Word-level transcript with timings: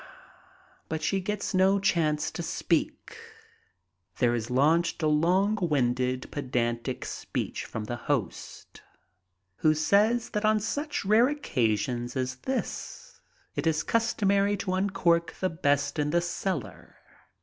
But 0.89 1.03
she 1.03 1.19
gets 1.19 1.53
no 1.53 1.77
chance 1.77 2.31
to 2.31 2.41
speak. 2.41 3.19
There 4.17 4.33
is 4.33 4.49
launched 4.49 5.03
a 5.03 5.07
long 5.07 5.59
winded 5.61 6.31
pedantic 6.31 7.05
speech 7.05 7.65
from 7.65 7.83
the 7.83 7.97
host, 7.97 8.81
who 9.57 9.75
says 9.75 10.31
that 10.31 10.43
on 10.43 10.59
such 10.59 11.05
rare 11.05 11.27
occasions 11.29 12.15
as 12.17 12.37
this 12.37 13.21
it 13.55 13.67
is 13.67 13.83
customary 13.83 14.57
to 14.57 14.73
uncork 14.73 15.35
the 15.39 15.51
best 15.51 15.99
in 15.99 16.09
the 16.09 16.21
cellar. 16.21 16.95